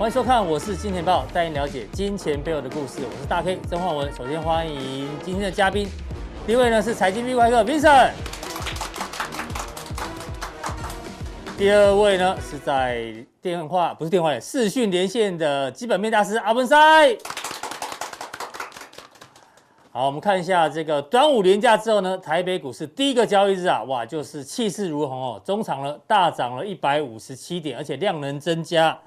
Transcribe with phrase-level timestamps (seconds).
[0.00, 3.02] 欢迎收看，我是金钱爆，带您了解金钱背后的故事。
[3.04, 4.10] 我是大 K 曾焕文。
[4.14, 5.86] 首先欢迎今天的嘉宾，
[6.46, 8.12] 第一位呢是财经 V 怪客 Vincent，
[11.58, 16.74] 第二位呢是在电话不是电话视讯连线的基本面大师阿文师。
[19.92, 28.98] 好，我们看一下这个端午连假之后呢，台北股市第一个交易日啊，哇，就是气势如虹哦，中场呢大涨了一百五十七点，而且量能增加。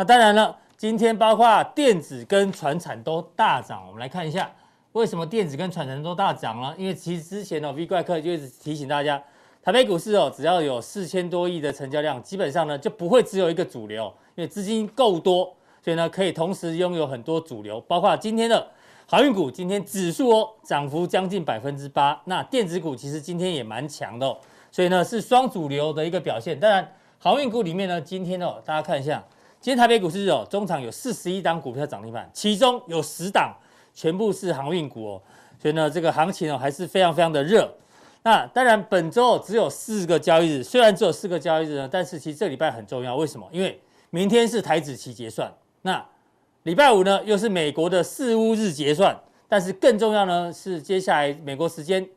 [0.00, 3.86] 那当然了，今天包括电子跟船产都大涨。
[3.86, 4.50] 我们来看一下，
[4.92, 6.74] 为什么电子跟船产都大涨呢？
[6.78, 9.22] 因为其实之前呢，V 怪客就一直提醒大家，
[9.62, 17.78] 台北股市哦，只要有四千多亿的成交量，基本上呢就不会只有一个主流，因为资金够多，所以呢可以同时拥有很多主流。
[17.82, 18.66] 包括今天的
[19.06, 22.18] 航运股，今天指数哦涨幅将近百分之八。
[22.24, 24.38] 那电子股其实今天也蛮强的哦，
[24.72, 26.58] 所以呢是双主流的一个表现。
[26.58, 29.22] 当然，航运股里面呢，今天哦大家看一下。
[29.60, 33.54] 今天台北股市哦，中场有四十一档股票涨停板，其中有十档
[33.92, 35.22] 全部是航运股哦，
[35.60, 37.70] 所以呢，这个行情哦还是非常非常的热。
[38.22, 43.14] 那当然，本周只有四个交易日，虽然只有四个交易日呢，但是其实这礼拜很重要。
[43.16, 43.46] 为什么？
[43.52, 46.02] 因为明天是台指期结算，那
[46.62, 49.14] 礼拜五呢又是美国的四巫日结算，
[49.46, 52.08] 但是更重要呢是接下来美国时间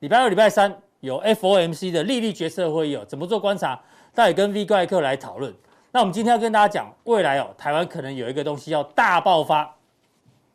[0.00, 3.80] 礼拜二、礼拜三有 FOMC 的利率决策会议哦，怎么做观察？
[4.14, 5.54] 待会跟 V 怪客来讨论。
[5.94, 9.76] 那我们今天要跟大家讲，未来哦，台湾可能有一个东西要大爆发，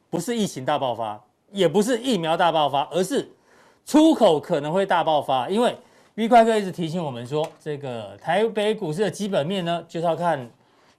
[0.09, 3.29] 不是疫情大爆发，也不是疫苗大爆发，而是
[3.85, 5.47] 出口可能会大爆发。
[5.47, 5.77] 因为
[6.15, 10.49] V 怪哥一直提醒我们说，这个台北股市的基本面呢，就是要看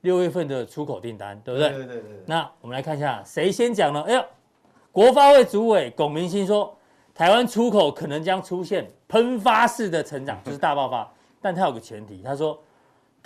[0.02, 1.70] 六月份的出口订单，对不对？
[1.70, 2.22] 对对对，对。
[2.24, 4.04] 那我们来看一下，谁先讲呢？
[4.06, 4.24] 哎呦，
[4.92, 6.72] 国发会主委龚明鑫说，
[7.12, 11.12] 台湾出口可能将出现喷发式的成长，就是大爆发。
[11.40, 12.56] 但他有个前提，他说。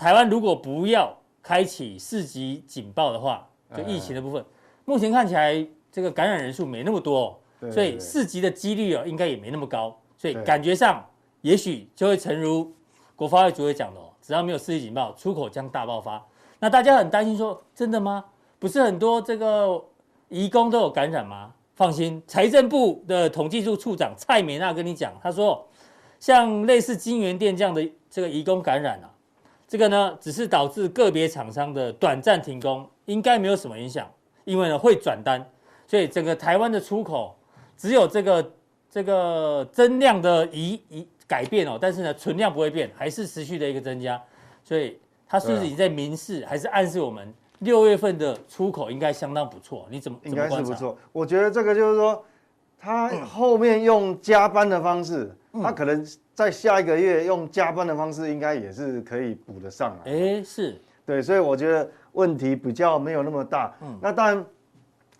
[0.02, 4.44] 台湾如果不要开启四级警报的话，就疫情的部分，
[4.84, 7.40] 目前看起来这个感染人数没那么多，
[7.70, 11.08] 所以四级的几率哦应该也没那么高，所以感觉上
[11.42, 12.74] 也许就会诚如
[13.14, 16.20] 国发会主委讲的哦，只要没有四级警报，出口将大爆发。
[16.58, 18.24] 那大家很担心说，真的吗？
[18.58, 19.80] 不是很多这个
[20.28, 21.52] 移工都有感染吗？
[21.76, 25.64] 放心，财政部的统计处处长蔡美娜跟你讲，他说
[26.18, 29.10] 像类似金源店这样的这个移工感染啊。
[29.72, 34.06] 这个呢，只是导致个别厂商的短暂停工，应该没有什么影响，
[34.44, 35.42] 因为呢会转单，
[35.86, 37.34] 所以整个台湾的出口
[37.74, 38.52] 只有这个
[38.90, 44.22] 这个增量的移移改变哦，但是呢存量不会变，还是持续的一个增加，
[44.62, 49.88] 所以它是不是已经在明示，还是暗示我们六月份的出口应该相当不错？
[49.88, 50.98] 你怎么应该是不错？
[51.12, 52.22] 我觉得这个就是说，
[52.78, 56.06] 他后面用加班的方式，它、嗯、可能。
[56.34, 60.10] 在下一个月用加班的方式，应该也是可以补得上来。
[60.10, 63.70] 哎，是对，所以我觉得问题比较没有那么大。
[63.82, 64.46] 嗯，那当然，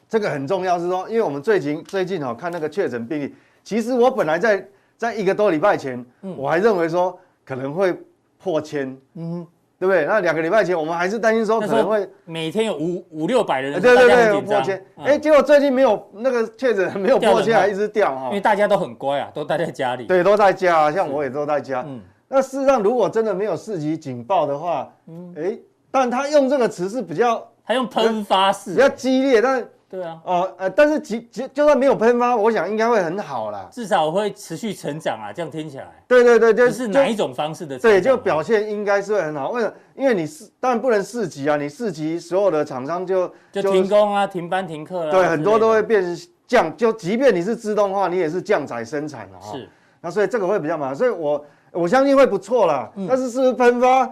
[0.09, 4.67] 这个很重要是说，因为我们最近最近哈看那个确诊病例，其实我本来在
[4.97, 7.95] 在一个多礼拜前，嗯，我还认为说可能会
[8.39, 8.97] 破千。
[9.13, 9.47] 嗯。
[9.83, 10.05] 对不对？
[10.05, 14.81] 那两个礼拜前，我们还是担心说可能会每天有五五六百人，对对对，破千。
[14.97, 18.27] 哎，结果最近没有那个确诊没有破千，还一直掉哈。
[18.29, 20.05] 因为大家都很乖啊，都待在家里。
[20.05, 21.83] 对，都在家，像我也都在家。
[21.85, 22.01] 嗯。
[22.29, 25.59] 那事实上，如果真的没有四级警报的话，嗯，哎，
[25.91, 29.67] 但他用这个词是比较，他用喷发式，比较激烈，但。
[29.93, 35.87] 对啊，哦，呃，但是其其就算没有喷发，我想应该会很好啦，至少会持续成长啊，这样听起来。
[36.09, 37.79] 对对对，就是哪一种方式的？
[37.79, 39.51] 对，就表现应该是会很好。
[39.51, 39.75] 为什么？
[39.95, 45.11] 因为你四当然不能四级啊，你四级所有的厂商就就停工啊，停班停课啊。
[45.11, 46.03] 对，很多都会变
[46.47, 49.53] 降，就即便你是自动化，你也是降载生产了啊。
[49.53, 49.69] 是，
[50.01, 52.91] 那所以这个会比较麻烦，所以我我相信会不错啦。
[52.97, 54.11] 嗯、但是是不是喷发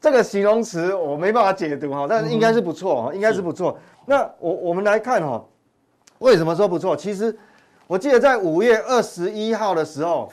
[0.00, 3.78] 这个形容词我没办法解读哈，但是应该是不错，应该是不错。
[4.06, 5.44] 那我我们来看哈。
[6.18, 6.96] 为什么说不错？
[6.96, 7.36] 其实
[7.88, 10.30] 我记得在五月二十一号的时候，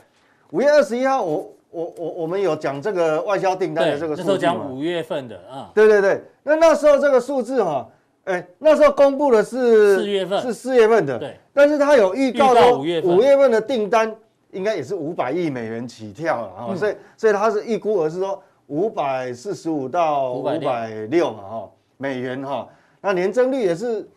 [0.52, 4.22] 五月二十一号我，我我我我们有讲这个外销订单的这个数字？
[4.22, 5.72] 那时候讲五月份的啊。
[5.74, 7.90] 对对对，那那时候这个数字哈，
[8.26, 11.18] 哎，那时候公布的是四月份，是四月份的。
[11.18, 11.36] 对。
[11.52, 14.16] 但是他有预告到，五月五月份的订单
[14.52, 22.68] 应该也是五百亿美元起跳了哈，嗯、所以所以他是预估额是说五百四十五到五百六嘛哈美元哈，
[23.02, 24.08] 那年增率也是。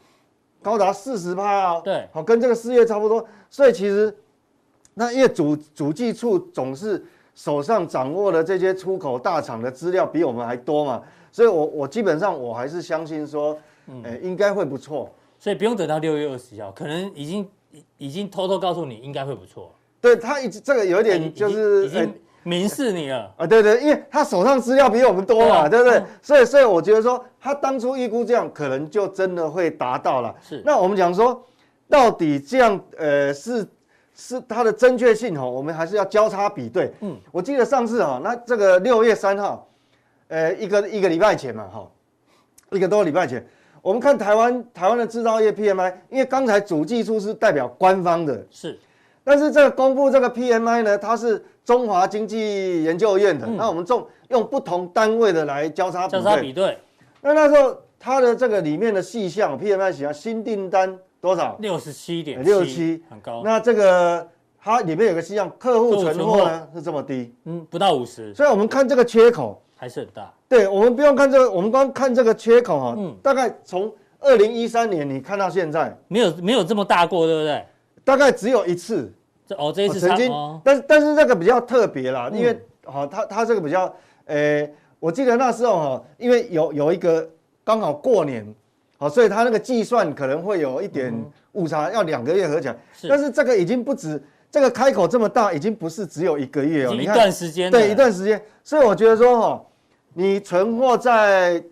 [0.65, 1.81] 高达四十趴啊！
[1.81, 3.27] 对，好，跟这个四月差不多。
[3.51, 4.17] 所以其实，
[4.95, 11.03] 那因为主主计处总是手上掌握的这些出口大厂的资料比我们还多嘛，
[11.33, 13.59] 所以我我基本上我还是相信说，
[13.89, 15.11] 嗯、欸，应该会不错。
[15.37, 17.51] 所以不用等到六月二十号，可能已经
[17.99, 19.73] 已经偷偷告诉你应该会不错。
[20.01, 21.89] 对他已经这个有一点就是。
[21.89, 22.09] 欸
[22.45, 26.03] 明示你了 啊，对对，因为他手上资料比我们多嘛，对不对？
[26.21, 30.35] 所以所以我觉得说，他当初预估这样，可能就真的会达到了。
[30.43, 31.43] 是，那我们讲说，
[31.89, 33.67] 到底这样呃是
[34.15, 36.93] 是它的正确性哈，我们还是要交叉比对。
[37.01, 39.69] 嗯，我记得上次哈，那这个六月三号，
[40.29, 41.91] 呃，一个一个礼拜前嘛哈，
[42.71, 43.45] 一个多礼拜前，
[43.81, 48.79] 我们看台湾台湾的制造业 PMI，因为刚才主计处是代表官方的，是。
[49.25, 56.23] 但是这个公布这个 PMI 呢，它是中华经济研究院的，嗯、那我们用用不同单位的来交叉比对。
[56.23, 56.79] 交叉比对。
[57.21, 61.57] 那那时候它的这个里面的细项 PMI 写新订单多少？
[61.61, 63.43] 六十七点六十七，很高。
[63.45, 64.29] 那这个
[64.61, 68.35] 它里面有个细项，客户存货呢是这么低，嗯，不到五十。
[68.35, 70.33] 所以我们看这个缺口还是很大。
[70.49, 77.65] 对，我们不用看这个，我们光看这个缺口哈，嗯，大概从二零一三年你看到现在，没有没有这么大过，对不对？
[78.05, 79.13] 大概只有一次，
[79.47, 80.33] 这哦这一次曾经，
[80.65, 83.95] 但是但是这个比较特别啦，因为好，它它这个比较，
[84.25, 84.69] 呃，
[84.99, 87.29] 我记得那时候哈，因为有有一个
[87.63, 88.45] 刚好过年，
[88.99, 91.15] 好，所以它那个计算可能会有一点
[91.53, 92.77] 误差，要两个月合起来，
[93.09, 94.21] 但是这个已经不止，
[94.51, 99.65] 这个开口这么大，已经不是只有一个月哦，一段时间，对，一段时间，所以我觉得说哈，
[100.15, 101.63] 你存货在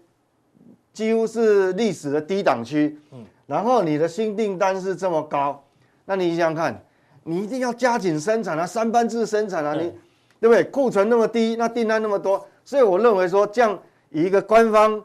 [0.92, 5.62] 几乎是历史的低档区，嗯，然后你的新订单是这么高。
[6.10, 6.84] 那你想想看，
[7.22, 9.92] 你一定要加紧生产啊，三班制生产啊，你
[10.40, 10.64] 对不对？
[10.64, 13.78] 库存那么低，那订单那么多，所以我认为说，这样
[14.10, 15.00] 以一个官方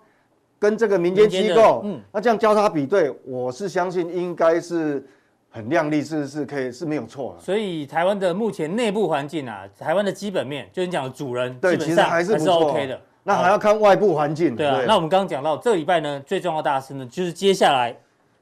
[0.58, 5.06] 跟这个民间机构，嗯，那这样交叉比对，我是相信应该是
[5.52, 7.40] 很亮丽，是是可以是没有错的。
[7.40, 13.00] 所以台湾的目前内部环境啊，台湾的基本面，就是你讲的主人，对，其实还是不是 OK 的。
[13.22, 14.56] 那还要看外部环境。
[14.56, 17.96] 对啊，那我们刚刚讲到这个礼拜呢，最重要的大事呢，就是接下来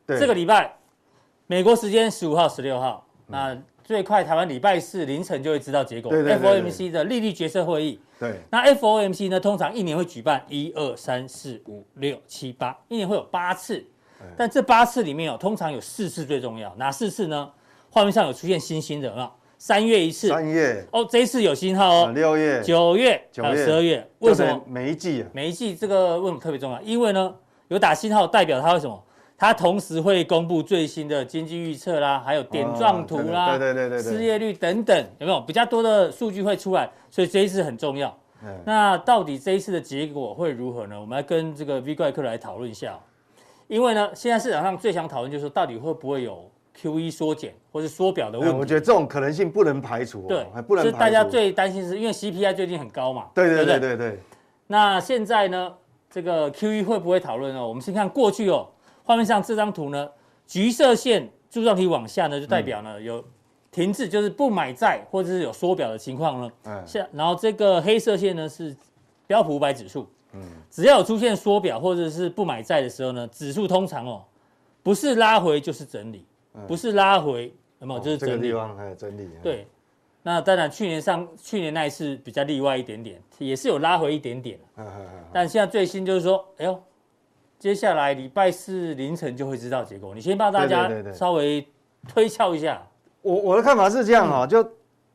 [0.08, 0.74] 这个礼拜。
[1.48, 6.12] 美国时间十五号、十六号，那最快台湾礼拜四凌晨就会知道结果。
[6.14, 8.00] FOMC 的利率决策会议。
[8.18, 8.40] 对。
[8.50, 13.84] 那 FOMC 呢，通常一年会举办一二三四五六七八，一年会有八次。
[14.38, 17.52] 但这八次里面有，通常有四次最重要，哪四次呢？
[17.90, 20.30] 画面上有出现星星的啊，三月一次。
[20.30, 20.88] 三月。
[20.94, 22.12] 哦，这一次有星号哦。
[22.16, 22.62] 六月。
[22.64, 23.22] 九月。
[23.34, 23.66] 九月。
[23.66, 24.10] 十二月。
[24.20, 24.64] 为什么？
[24.66, 25.28] 每一季啊。
[25.34, 26.82] 每一季这个为什么特别重要？
[26.82, 27.36] 因为呢，
[27.68, 29.04] 有打星号代表它为什么？
[29.38, 36.90] 它同时会公布最新的经济预测啦，还有点状图啦，对对对对，失业率等等，有没有比较多的数据会出来？
[37.10, 38.16] 所以这一次很重要。
[38.66, 41.00] 那到底这一次的结果会如何呢？
[41.00, 43.00] 我们来跟这个 V 怪客来讨论一下。
[43.68, 48.56] 因为呢，现在市场上最想讨论就是说，到底会不会有 QE 缩减或是缩表的问题？
[48.58, 50.28] 我觉得这种可能性不能排除。
[50.28, 50.92] 对，不能排除。
[50.92, 53.28] 是大家最担心是因为 CPI 最近很高嘛？
[53.34, 54.20] 对对对对对。
[54.68, 55.74] 那现在呢，
[56.10, 57.66] 这个 QE 会不会讨论呢？
[57.66, 58.68] 我们先看过去哦。
[59.04, 60.10] 画面上这张图呢，
[60.48, 63.24] 橘色线柱状体往下呢，就代表呢有
[63.70, 66.52] 停滞，就是不买债或者是有缩表的情况呢。
[66.64, 66.88] 嗯。
[66.88, 68.76] 下，然后这个黑色线呢是
[69.28, 70.08] 标普五百指数。
[70.32, 70.42] 嗯。
[70.72, 74.24] 只要有出现缩表或者是不买债的时候呢，指数通常哦，
[74.82, 76.26] 不是拉回就是整理，
[76.68, 78.00] 不是拉回，有没有？
[78.00, 78.32] 就是整理。
[78.32, 79.30] 这个地方还有整理。
[79.42, 79.68] 对。
[80.22, 84.58] 那当然，去年上去年那一次比较例外一点点，也是有拉回一点点。
[84.78, 85.26] 嗯嗯嗯。
[85.34, 86.82] 但现在最新就是说，哎呦。
[87.64, 90.14] 接下来礼拜四凌晨就会知道结果。
[90.14, 91.66] 你先帮大家稍微
[92.10, 92.86] 推敲一下。
[93.22, 94.62] 我我的看法是这样哈，就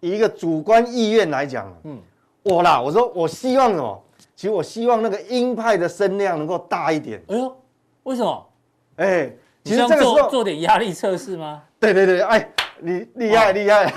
[0.01, 2.01] 以一个主观意愿来讲，嗯，
[2.45, 4.03] 我啦，我说我希望什么？
[4.35, 7.23] 其实我希望那个鹰派的声量能够大一点。
[7.29, 7.55] 哎呦，
[8.05, 8.47] 为什么？
[8.97, 9.31] 哎，
[9.63, 11.63] 其实这个时候做点压力测试吗？
[11.79, 12.51] 对对对，哎，
[12.81, 13.93] 你厉害厉害，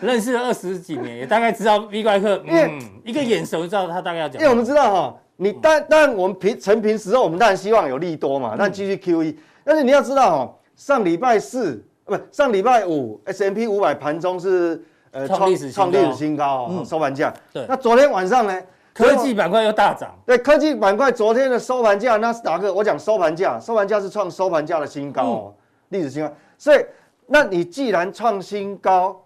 [0.00, 4.40] 认识了二十几年，也大概知道 V 怪客，嗯，一个眼熟就知道他大概要讲。
[4.40, 5.20] 因为我们知道哈。
[5.36, 9.34] 你但但，我们平成平时候，我们当然希望有利多嘛，但继续 QE。
[9.64, 17.34] 但是你要知道哦，上礼拜四不上礼拜五，S M P 五百盘中是呃创创历史新高哦，收盘价。
[17.52, 17.64] 对。
[17.68, 18.62] 那昨天晚上呢？
[18.92, 20.14] 科技板块又大涨。
[20.24, 25.54] 对，科技板块昨天的收盘价，纳斯达克，我讲收盘价，收盘价是创收盘价的新高哦，
[25.88, 26.32] 历史新高。
[26.56, 26.78] 所以，
[27.26, 29.20] 那你既然创新高，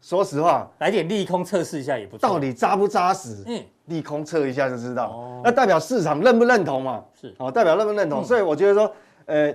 [0.00, 2.26] 说实话，来点利空测试一下也不错。
[2.26, 3.42] 到底扎不扎实？
[3.46, 3.62] 嗯。
[3.92, 7.04] 利空测一下就知道，哦、那代表市场认不认同嘛？
[7.20, 8.90] 是，哦，代表认不认同，嗯、所以我觉得说，
[9.26, 9.54] 呃，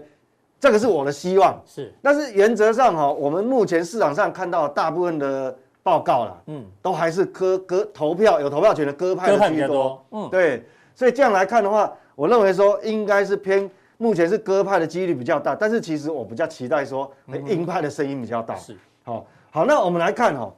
[0.59, 1.59] 这个是我的希望。
[1.65, 9.67] 是，但是原则上哈，我们目前市场上看到大部分的报告啦，嗯，都还是鸽鸽投票有投票权的鸽派的居多。
[9.67, 10.63] 多嗯，对，
[10.93, 13.67] 所以这样来看的话，我认为说应该是偏
[13.97, 17.11] 目前是鸽派的几率比较大，但是其实我比较期待说
[17.47, 18.55] 鹰派的声音比较大。
[18.55, 20.53] 是，好，好，那我们来看哈，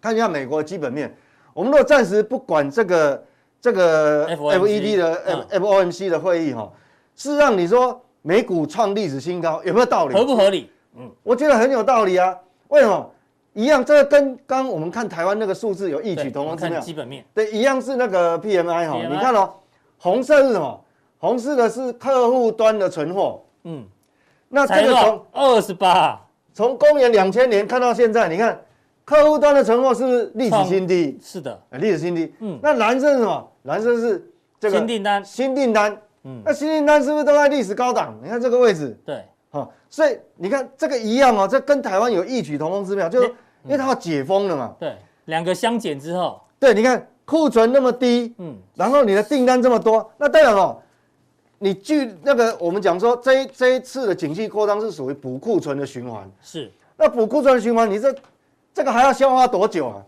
[0.00, 1.16] 看一下美国的基本面。
[1.58, 3.24] 我们如果暂时不管这个
[3.60, 6.70] 这个 FED 的 FOMC 的会议哈，
[7.16, 10.14] 是让你说美股创历史新高有没有道理？
[10.14, 10.70] 合不合理？
[10.96, 12.32] 嗯，我觉得很有道理啊。
[12.68, 13.10] 为什么？
[13.54, 16.78] 一样，这个跟刚刚我们看台湾那个数字有异曲同工之妙。
[16.78, 19.52] 基本面对，一样是那个 PMI 哈，你看哦，
[19.98, 20.80] 红色是什么？
[21.18, 23.42] 红色的是客户端的存货。
[23.64, 23.84] 嗯，
[24.48, 26.24] 那这个从二十八，
[26.54, 28.60] 从公元两千年看到现在，你看
[29.08, 31.18] 客户端的存货是不是历史新低？
[31.22, 32.30] 是的，历史新低。
[32.40, 33.52] 嗯，那蓝色是什么？
[33.62, 35.24] 蓝色是这个新订单。
[35.24, 35.96] 新订单。
[36.24, 38.14] 嗯，那新订单是不是都在历史高档？
[38.22, 38.94] 你看这个位置。
[39.06, 39.24] 对。
[39.48, 43.28] 好，所以你看这个一样哦，这跟台湾有异曲同工之妙，就是
[43.64, 44.76] 因为它要解封了嘛。
[44.78, 50.82] 对，两个相减之后，对，你看库存那么低，嗯，然后你的订单这么多，那代表哦，
[51.58, 56.30] 你据那个我们讲说，这一这一次的景气扩张是属于补库存的循环。
[56.42, 58.14] 是，那补库存的循环，你这
[58.72, 60.02] 这个还要消化多久啊？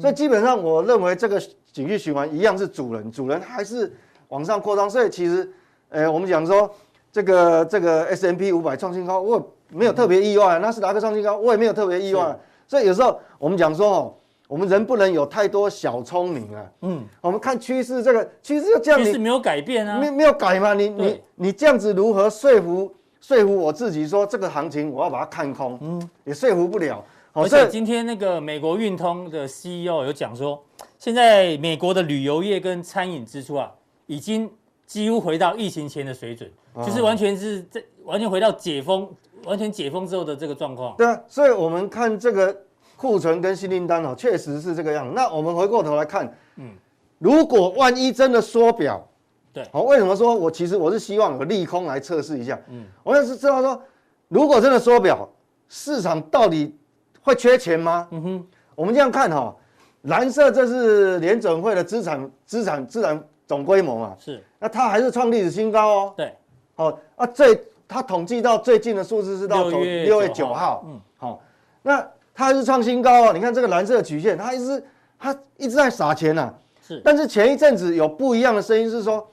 [0.00, 1.40] 所以基本上我认为这个
[1.72, 3.92] 景气循环一样是主人，主人还是
[4.28, 4.88] 往上扩张。
[4.88, 5.52] 所以其实，
[5.88, 6.72] 呃，我们讲说。
[7.14, 10.58] 这个这个 S M P 五百创新高，我也没有特别意外。
[10.60, 12.34] 纳斯达克创新高，我也没有特别意外。
[12.66, 14.14] 所以有时候我们讲说哦，
[14.48, 16.64] 我们人不能有太多小聪明啊。
[16.80, 20.72] 嗯，我们看趋势，这个趋势就这样，趋势没有改变啊，没没有改嘛？
[20.72, 22.90] 你你你这样子如何说服
[23.20, 25.78] 说服我自己说这个行情我要把它看空？
[25.82, 27.04] 嗯，也说服不了。
[27.32, 30.62] 而且今天那个美国运通的 CEO 有讲说，
[30.98, 33.72] 现在美国的旅游业跟餐饮支出啊，
[34.06, 34.50] 已经
[34.86, 36.50] 几乎回到疫情前的水准。
[36.86, 39.06] 就是完全是在完全回到解封，
[39.44, 40.96] 完全解封之后的这个状况。
[40.96, 42.54] 对啊，所以我们看这个
[42.96, 45.12] 库存跟新订单哦，确实是这个样。
[45.14, 46.70] 那我们回过头来看，嗯，
[47.18, 49.06] 如果万一真的缩表，
[49.52, 52.58] 对，好，为什么说我其实我是希望有利空来测试一下？
[52.70, 53.82] 嗯，我要是知道说，
[54.28, 55.28] 如果真的缩表，
[55.68, 56.74] 市场到底
[57.22, 58.06] 会缺钱吗？
[58.10, 59.54] 嗯哼，我们这样看哈，
[60.02, 64.16] 蓝色这是联准会的资产资产资产总规模嘛？
[64.18, 66.14] 是，那它还是创历史新高哦。
[66.16, 66.34] 对。
[66.76, 71.42] 哦啊，最它统计到最近的数字是到六月六月九号，嗯，好，
[71.82, 72.00] 那
[72.34, 73.32] 它还是创新高哦。
[73.32, 74.84] 你看这个蓝色的曲线，它一直
[75.18, 77.00] 它一直在撒钱呐、啊，是。
[77.04, 79.24] 但是前一阵子有不一样的声音是说，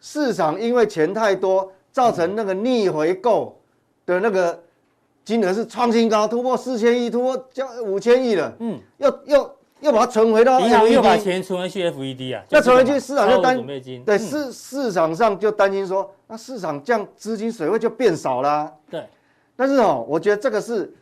[0.00, 3.58] 市场因为钱太多，造成那个逆回购
[4.04, 4.62] 的那个
[5.24, 9.56] 金额是创新高，突破四千亿，突破将五千亿了，嗯，又又。
[9.80, 13.66] 又把它存回到银行，又把钱存回去 FED 啊，那存回去市场就担
[14.04, 18.70] 对市市场上就担心说，那市场这样资金水位就变少啦。
[18.90, 19.02] 对，
[19.56, 20.92] 但是哦，我觉得这个是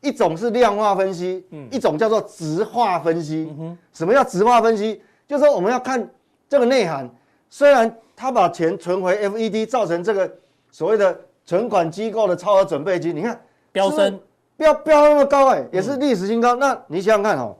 [0.00, 3.52] 一种是量化分析，一种叫做质化分析。
[3.92, 5.02] 什么叫质化分析？
[5.26, 6.08] 就是说我们要看
[6.48, 7.10] 这个内涵。
[7.50, 10.32] 虽然他把钱存回 FED，造成这个
[10.70, 13.40] 所谓的存款机构的超额准备金，你看
[13.72, 14.20] 飙升，
[14.56, 16.54] 飙飙那么高哎，也是历史新高。
[16.56, 17.56] 那你想想看哦。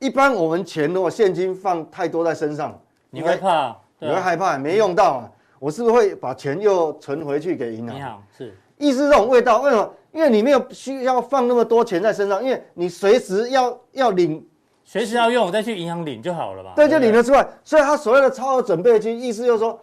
[0.00, 7.96] 一般我们钱如果现金放太多在身上，你会怕，你会害怕，没用到啊，我是不是会把钱又存回去给银行？
[7.96, 9.92] 银行是，意思是这种味道，为什么？
[10.12, 14.46] 因为你没有需要放那么多钱在身上，因为你随时要要领，
[14.84, 16.72] 随时要用，再去银行领就好了嘛。
[16.76, 17.44] 对，就领得出来。
[17.64, 19.78] 所以他所谓的超额准备金，意思就是说，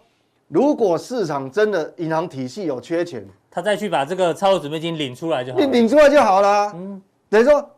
[0.47, 5.59] 如果市场真的银行体系有缺钱，他再去把这个超额准备金领出来就好。
[5.59, 6.71] 你领出来就好了。
[6.75, 7.69] 嗯，等于说。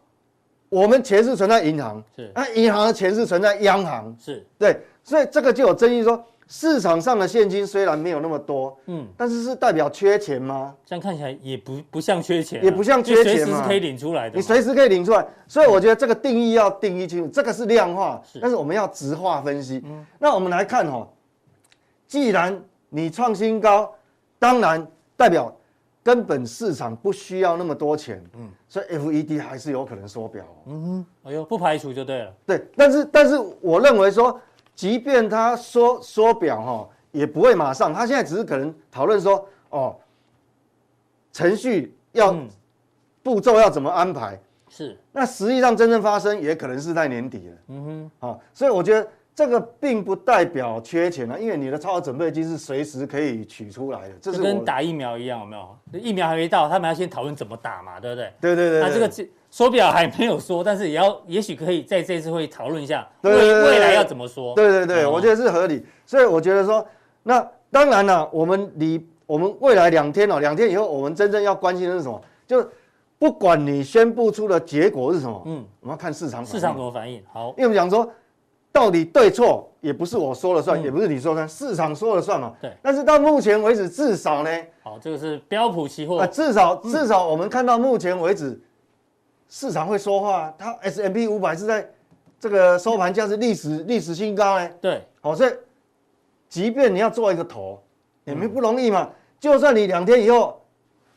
[0.69, 10.75] 我们钱是存在银行，是那银行的钱是存在央行，是对，所以这个就有争议，说市场上的现金虽然没有那么多，嗯，但是是代表缺钱吗？
[10.85, 19.81] 这样看起来也不不像缺钱，也不像缺钱嘛，随时可以领出来的，你随时可以领出来，所以我觉得这个定义要定义清楚，这个是量化，但是我们要直化分析。
[20.19, 21.07] 那我们来看哈，
[22.07, 22.59] 既然
[22.89, 23.93] 你创新高，
[24.39, 25.53] 当然代表。
[26.03, 34.39] 根本市场不需要那么多钱，嗯，所以 FED 还是有可能缩表，嗯哼，哎呦，不排除就对了，对，但是但是我认为说，
[34.73, 39.97] 即便他缩缩表哈，也不会马上，他现在只是可能讨论说，哦，
[41.33, 42.33] 程序要
[43.21, 49.05] 步骤要怎么安排，是，那实际上真正发生也可能是在年底了，嗯哼，好，所以我觉得。
[49.37, 54.15] 这个并不代表缺钱啊，因为你的超额准备金是随时可以取出来的。
[54.19, 55.99] 这是跟打疫苗一样，有没有？
[55.99, 58.33] 疫苗还没到，他们要先讨论怎么打嘛，对不对？
[58.41, 58.81] 对对对。
[58.81, 64.55] 那这个缩表还没有说，但是也要，也许可以在这次会讨论一下未未来要怎么说。
[64.55, 65.85] 对对对，我觉得是合理。
[66.03, 66.83] 所以我觉得说，
[67.21, 72.19] 那当然了，我们离我们未来两天哦，两天以后我们真正要关心的是什么？
[72.47, 72.67] 就
[73.19, 77.21] 不管你宣布出的结果是什么，嗯，我们要看市场市场怎么反应。
[77.31, 78.11] 好，因为我们讲说。
[78.77, 82.53] 到底对错也不是我说了算，嗯、也不是你说了算，市场说了算嘛。
[82.61, 82.71] 对。
[82.79, 84.49] 但是到目前为止，至少呢，
[84.83, 86.19] 好，这个是标普期货。
[86.19, 88.61] 啊，至少至少我们看到目前为止，
[89.49, 90.53] 市场会说话。
[90.59, 91.89] 它 S M P 五百是在
[92.39, 94.69] 这个收盘价是历史历史新高呢。
[94.79, 95.01] 对。
[95.21, 95.51] 好，所以
[96.47, 97.81] 即便你要做一个头，
[98.25, 99.05] 也没不容易嘛。
[99.05, 100.61] 嗯、就算你两天以后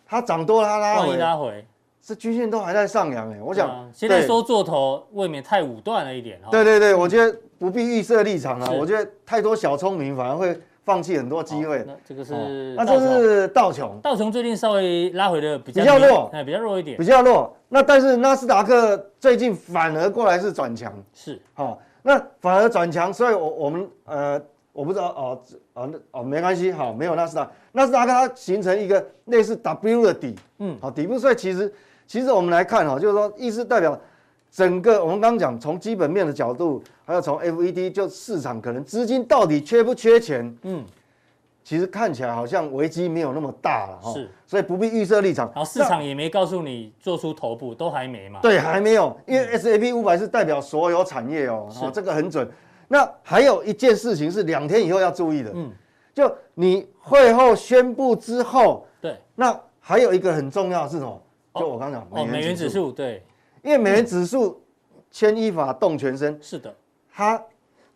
[0.06, 1.62] 它涨多了，它拉回，拉回，
[2.00, 11.84] 这均线都还在上扬哎，我想、啊、现在说做头未免太武断了一点对对对，我觉得不必预设立场啊，我觉得太多小聪明反而会放弃很多机会。
[11.86, 17.54] 那这个是，那这是道琼，道琼最近稍微拉回的比较比较弱，哎，比较弱一点，比较弱。
[17.68, 24.42] 那但是纳斯达克最近反而过来是转强，是，好，那反而转强，所以我我们呃。
[24.72, 25.42] 我不知道哦，
[25.74, 31.70] 哦，哦，没关系，好，没有纳斯达克，纳斯达克它形成一个类似 W 的底，嗯，好，底部，所以其实
[32.06, 34.00] 其实我们来看哈，就是说意思代表
[34.50, 40.84] 整个我们刚刚讲从基本面的角度，还有从 FED 就市场可能资金到底缺不缺钱，嗯，
[41.62, 52.50] 其实看起来好像危机没有那么大了哈，是，所以不必预设立场，然后市场也没告诉你做出头部，都还没嘛，对，还没有，因为 S A P 五百是代表所有产业哦，哦，这个很准。
[52.88, 55.70] 那还有一件事情是两天以后要注意的，嗯，
[56.12, 61.22] 就你会后宣布之后，对，那还有一个很重要的是什么？
[61.54, 63.22] 就我刚刚讲，哦，美元指数，对，
[63.62, 64.62] 因为美元指数
[65.10, 66.74] 牵一发动全身，是的，
[67.12, 67.42] 它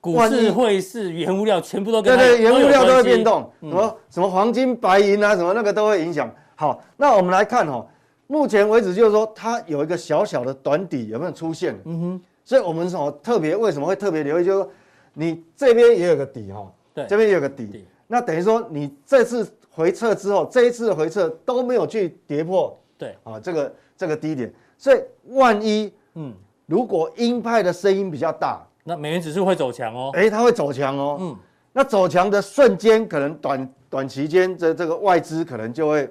[0.01, 6.31] 股市、汇市、原物料全部都对对，原物料都会变动，什么什么黄金、白银啊，什么那个都会影响。
[6.55, 7.87] 好，那我们来看哦，
[8.27, 11.75] 目前为止就是说它有一个小小的短底有没有出现？
[11.85, 14.71] 嗯哼，所以我们说特别为什么会特别留意，就是说。
[15.17, 26.33] 你这边也有个底哈，对，这边也有个底，那等于说你这次回撤之后，这一次的回撤都没有去跌破，对，啊，这个这个低点，所以万一，嗯，
[26.67, 31.37] 如果鹰派的声音比较大，那美元指数会走强哦，哎，它会走强哦，嗯，
[31.73, 36.09] 那走强的瞬间，可能短短期间这这个外资可能就会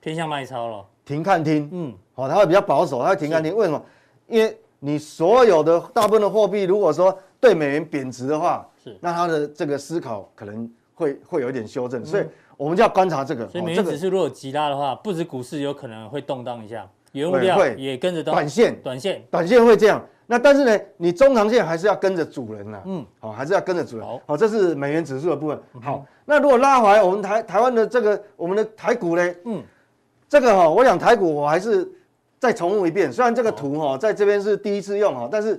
[0.00, 3.82] 偏向卖超了，停看听，嗯，好，它会比较保守，它会停看听，为什么？
[4.26, 8.96] 因为你所有的大部分的货币，如果说对美元贬值的话，是。
[9.00, 12.24] 那它的这个思考可能会会有一点修正，嗯、所以
[12.56, 13.48] 我们就要观察这个。
[13.48, 18.22] 所以美元指数如果急拉的话，不止股市有可能会动荡一下，原物料也跟着。
[18.22, 20.00] 短线，短线，短线会这样。
[20.26, 22.80] 那但是呢，你中长线还是要跟着主人呐。
[22.84, 24.06] 嗯，好，还是要跟着主人。
[24.06, 25.58] 好，好，这是美元指数的部分。
[25.82, 29.34] 好，那如果拉回来，我们台台湾的这个我们的台股呢？
[29.44, 29.62] 嗯，
[30.28, 31.90] 这个哈，我想台股我还是。
[32.36, 35.58] 再重复一遍，虽然这个图哈在这边是第一次用哈，但是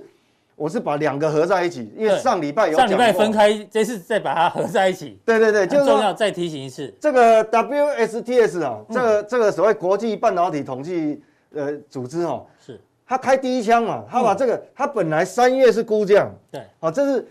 [0.54, 5.18] 我是把两个合在一起，因为上礼拜有上礼拜分开，这次再把它合在一起。
[5.24, 11.20] 对对对，就是重要再提醒一次，这个 WSTS 啊，这个这个所谓国际半导体统计
[11.56, 12.80] 呃组织哦，是。
[13.06, 17.28] 他开第一枪嘛，他把这个他本来三月是估价，对，啊，这是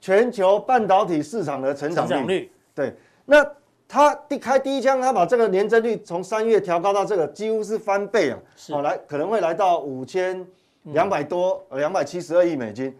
[0.00, 3.46] 全球半导体市场的成长率，对，那。
[3.88, 10.44] 他第开第一枪，他把这个年增率从三月调高到这个几乎是翻倍啊，好来可能会来到五千
[10.82, 12.92] 两百多呃两百七十二亿美金，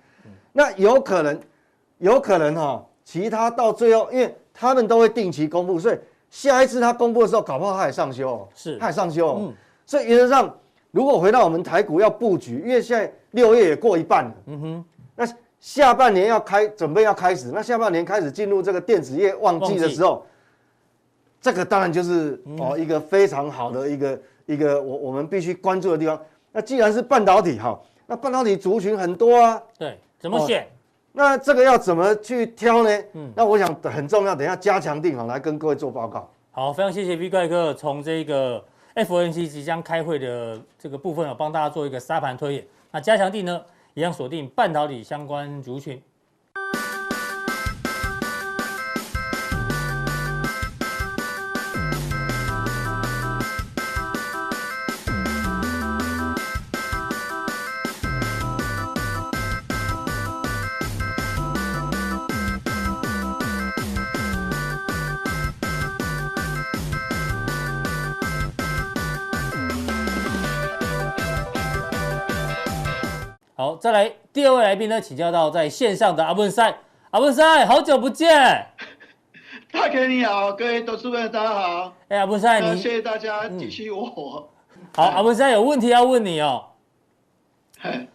[0.53, 1.41] 那有可能
[1.99, 5.99] 有可能哈，其他到最后，因为他们都会定期公布，所以
[6.31, 10.57] 下一次他公布的时候，搞不好他也上修，是，他也上修，嗯，所以原则上，
[10.97, 15.29] 如果回到我们台股要布局，因为现在六月也过一半了，嗯哼，那
[15.61, 20.25] 下半年要开准备要开始，那下半年开始进入这个电子业旺季的时候。
[21.39, 26.19] 这个当然就是哦，一个非常好的一个一个我我们必须关注的地方。
[26.51, 30.67] 那既然是半导体哈，那半导体族群很多啊，对，怎么选？
[31.13, 32.91] 那这个要怎么去挑呢？
[33.13, 36.29] 嗯，那我想很重要，等一下加强定好，来跟各位做报告。
[36.53, 38.65] 好，非常谢谢 V 怪哥从这个
[38.97, 42.67] FOMC 即将开会的这个部分啊，帮大家做一个沙盘推演。
[42.91, 43.63] 那加强地呢，
[43.95, 46.03] 一样锁定半导体相关族群。
[73.77, 76.79] 好，再来第二位来宾呢，请教到在线上的阿文赛，
[77.11, 78.67] 阿文赛，好久不见。
[79.71, 81.93] 大哥你好，各位投资朋友大家好。
[82.09, 84.49] 哎，阿文赛，你谢谢大家继续我。
[84.95, 86.65] 好，阿文赛有问题要问你哦。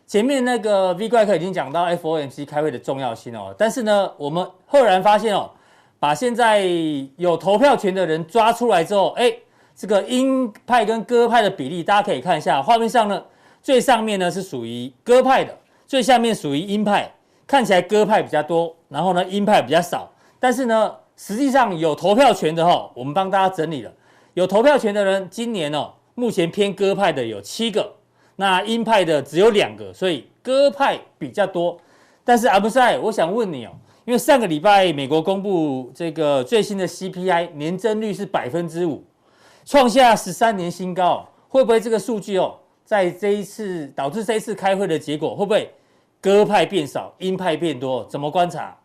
[0.08, 5.52] 前面那个 V 怪客已经讲到 FOMC 开会的重要性哦，但是呢，我们赫然发现哦，
[6.00, 6.65] 把现在
[7.17, 9.32] 有投票权的人抓出来之后，哎，
[9.76, 13.24] 这个鹰派跟鸽派的比例，大家可以看一下画面上呢。
[13.62, 17.12] 最上面呢是属于鸽派的，最下面属于鹰派，
[17.45, 20.12] 看起来鸽派比较多，然后呢鹰派比较少。
[20.39, 23.93] 但是呢，实际上有投票权的哈，我们帮大家整理了，
[24.34, 27.93] 有投票权的人，今年哦，目前偏鸽派的有七个，
[28.38, 31.78] 那鹰派的只有两个，所以鸽派比较多。
[32.24, 33.71] 但是阿布赛，我想问你哦，
[34.06, 39.04] 因为上个礼拜美国公布这个最新的 CPI 年增率是百分之五，
[39.65, 42.58] 创下十三年新高，会不会这个数据哦？
[42.91, 45.73] 在这一次导致这一次开会的结果，会不会
[46.19, 48.06] 鸽派变少，鹰派变多？
[48.10, 48.77] 怎么观察？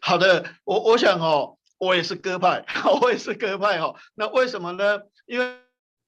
[0.00, 2.64] 好的，我我想哦，我也是鸽派，
[3.02, 3.94] 我也是鸽派哦。
[4.14, 5.00] 那为什么呢？
[5.26, 5.44] 因为，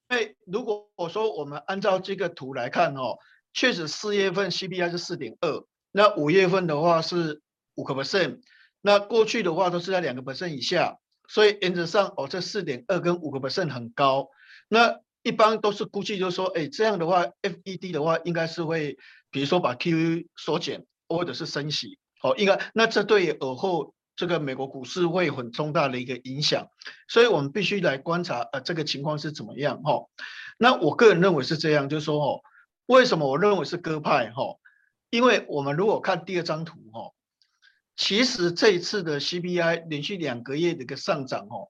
[0.09, 3.19] 因为如果我说我们按照这个图来看哦，
[3.53, 7.41] 确实四月份 CPI 是四点二，那五月份的话是
[7.75, 8.39] 五个 percent，
[8.81, 10.97] 那过去的话都是在两个 percent 以下。
[11.27, 14.29] 所以原则上，哦，这四点二跟五个 percent 很高。
[14.67, 18.97] 那一般都是估计，就是说，哎，这样的话，FED 的话应该是会，
[19.31, 26.67] 比如说把 QE 缩减，或者是升息，哦，应该，那这对尔后这个美国股市会很重大的一个影响。
[27.07, 30.05] 所以我们必须来观察，呃，这个情况是怎么样，哈。
[30.57, 32.41] 那我个人认为是这样，就是说，哦，
[32.85, 34.55] 为什么我认为是鸽派，哈？
[35.09, 37.11] 因为我们如果看第二张图，哈。
[37.95, 41.67] 其实这一次的 CPI 连续两个月的一个上涨哦，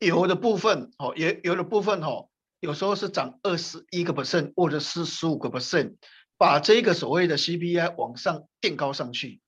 [0.00, 2.28] 有的部分哦，也有的部分哦，
[2.64, 5.96] 有时候是涨二十一个 percent 或者是十五个 percent，
[6.38, 9.42] 把这个所谓的 CPI 往上垫高上去。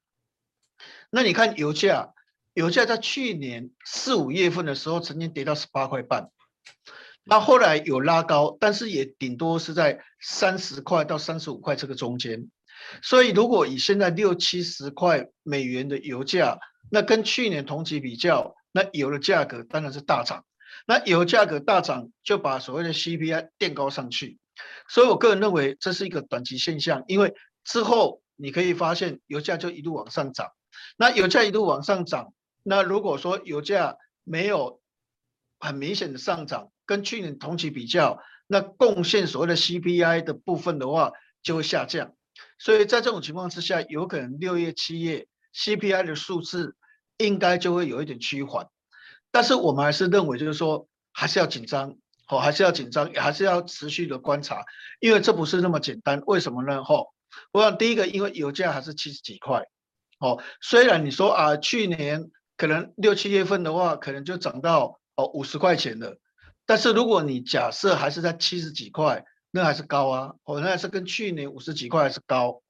[1.08, 2.12] 那你看油价，
[2.52, 6.28] 油价在去年四五月份的时候曾经跌到十八块半，
[7.24, 12.50] 那后来有拉高，但是也顶多是在三十块到三十五块这个中间。
[13.02, 16.58] 所以，如果以现在六七十块美元的油价，
[16.90, 20.44] 那跟去年同期比较，那油的价格当然是大涨。
[20.86, 24.38] 那油价格大涨，就把所谓的 CPI 垫高上去。
[24.88, 30.52] 所以我个人认为这是一个短期现象，因为之后你可以发现油价就一路往上涨。
[30.96, 34.80] 那油价一路往上涨，那如果说油价没有
[35.58, 42.14] 很明显的上涨，跟去年同期比较，那贡献所谓的 CPI 的部分的话，就会下降。
[42.58, 46.76] 所以在这种情况之下，有可能六月、七月 CPI 的数字
[47.18, 48.68] 应该就会有一点趋缓，
[49.36, 51.94] 但是我们还是认为，就是说还是要紧张，
[52.28, 54.64] 哦，还是要紧张，也还是要持续的观察，
[54.98, 56.22] 因为这不是那么简单。
[56.24, 56.82] 为什么呢？
[56.82, 57.12] 吼，
[57.52, 59.62] 我想第一个，因为油价还是七十几块，
[60.20, 66.16] 哦，虽然你说啊，去年可能六七月份的话，可能就涨到哦五十块钱了，
[66.64, 69.22] 但是如果你假设还是在七十几块。
[69.52, 72.60] 那还是高啊，哦，那还是跟去年五十几块还是高。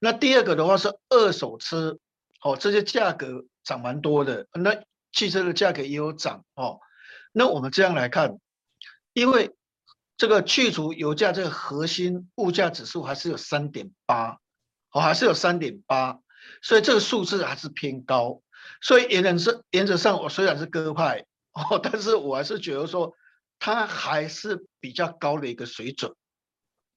[0.00, 1.98] 那第二个的话是二手车，
[2.42, 4.48] 哦，这些价格涨蛮多的。
[4.52, 4.74] 那
[5.12, 6.80] 汽车的价格也有涨哦。
[7.32, 8.38] 那我们这样来看，
[9.12, 9.54] 因为
[10.16, 14.38] 这个去除油价这个核心物价指数还是有三点八，
[14.90, 16.20] 哦，还是有三点八，
[16.62, 18.42] 所以这个数字还是偏高。
[18.80, 23.14] 所以原则是原则上，我虽然是鸽派哦，但是我还是觉得说
[23.58, 26.14] 它还是比较高的一个水准。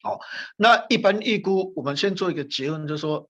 [0.04, 0.20] 哦，
[0.56, 3.28] 那一般预估，我们先做一个结论，就是说，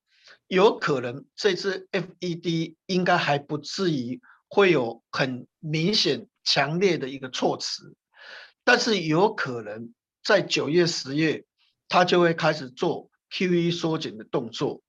[0.48, 4.21] 有可能这次 FED 应该还不至于
[4.55, 7.93] 会有很明显、强烈的一个措辞，
[8.63, 11.43] 但是有可能在九月、十月，
[11.89, 14.81] 它就会开始做 QE 缩减的动作。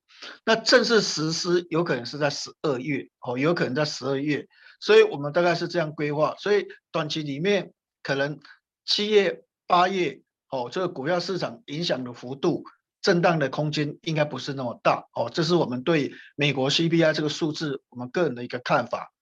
[0.44, 4.46] 那正式实施有可能是在十二月，哦，有可能在十二月，
[4.79, 6.37] 所以我们大概是这样规划。
[6.38, 7.72] 所以短期里面
[8.05, 8.38] 可能
[8.85, 10.22] 七月、八月。
[10.48, 12.62] 哦，这个股票市场影响的幅度、
[13.02, 15.09] 震荡的空间应该不是那么大。
[15.12, 19.12] 哦，这是我们对美国 CPI 这个数字我们个人的一个看法。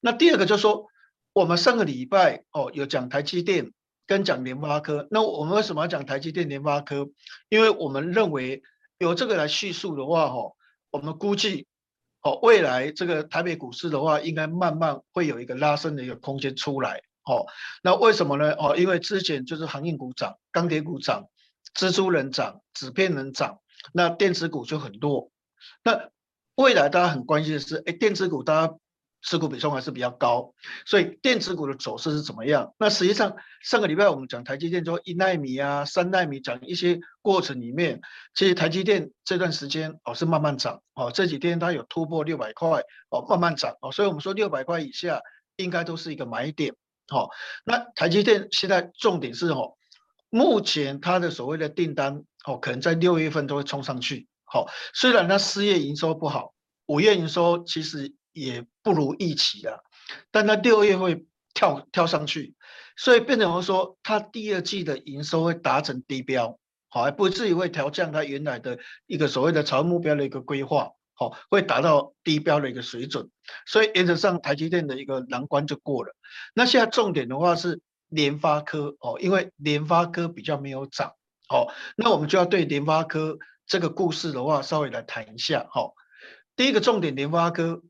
[0.00, 0.86] 那第二个就是说，
[1.32, 3.72] 我们上个礼拜哦有讲台积电
[4.06, 5.08] 跟讲联发科。
[5.10, 7.08] 那我们为什么要讲台积电、联发科？
[7.48, 8.62] 因为我们认为
[8.98, 10.54] 有这个来叙述的话，哦，
[10.90, 11.66] 我们估计
[12.22, 17.02] 哦未来这个台北股市的话，应该慢慢会有一个拉升的一个空间出来。
[17.24, 17.44] 哦，
[17.82, 18.52] 那为什么呢？
[18.52, 21.26] 哦，因为之前就是航运股涨，钢铁股涨，
[21.74, 23.58] 蜘蛛人涨，纸片人涨，
[23.92, 25.32] 那电子股就很多。
[25.82, 26.10] 那
[26.54, 28.74] 未来大家很关心的是，哎，电子股大家
[29.26, 30.54] 持股比重还是比较高，
[30.86, 32.72] 所以电子股的走势是怎么样？
[32.78, 38.00] 那实际上上个礼拜我们讲台积电说一奈米啊、三奈米讲一些过程里面，
[38.34, 45.20] 其实台积电这段时间哦是慢慢涨，哦这几天它有突破六百块，哦慢慢涨，哦所以我们说六百块以下
[45.56, 46.72] 应该都是一个买点。
[47.08, 47.28] 好，
[47.64, 49.74] 那台积电现在重点是哦，
[50.30, 54.28] 目前它的所谓的订单哦，可能在六月份都会冲上去。
[54.44, 56.52] 好，虽然它四月营收不好，
[56.86, 59.78] 五月营收其实也不如预期啊，
[60.30, 62.54] 但它六月会跳跳上去，
[62.96, 70.90] 所以变成说它第二季的营收会达成低标，好，还不至于会调降它原来的一个所谓的财务目标的一个规划。
[71.18, 73.30] 好，会达到低标的一个水准，
[73.64, 76.14] 所以原则上台积电的一个难关就过了。
[76.52, 81.14] 那现在重点的话是联发科哦，因为联发科比较没有涨，
[81.48, 85.66] 哦，那我们就要对联发科这个故事的话稍微来谈一下。
[85.70, 85.94] 好，
[86.54, 87.80] 第一个重点，联发科，